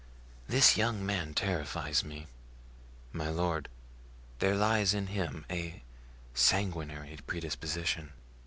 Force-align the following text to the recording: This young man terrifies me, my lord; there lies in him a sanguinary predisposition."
This 0.47 0.77
young 0.77 1.05
man 1.05 1.35
terrifies 1.35 2.03
me, 2.03 2.25
my 3.13 3.29
lord; 3.29 3.69
there 4.39 4.55
lies 4.55 4.95
in 4.95 5.05
him 5.05 5.45
a 5.47 5.83
sanguinary 6.33 7.19
predisposition." 7.27 8.11